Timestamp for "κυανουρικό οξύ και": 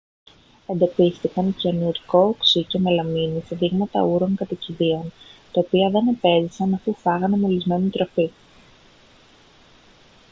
1.55-2.79